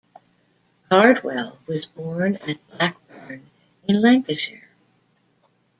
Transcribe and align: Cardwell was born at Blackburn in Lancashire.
Cardwell 0.89 1.59
was 1.67 1.85
born 1.85 2.35
at 2.47 2.67
Blackburn 2.69 3.51
in 3.87 4.01
Lancashire. 4.01 4.69